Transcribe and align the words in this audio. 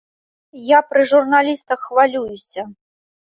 Я 0.69 0.79
пры 0.93 1.03
журналістах 1.11 1.79
хвалююся. 1.91 2.61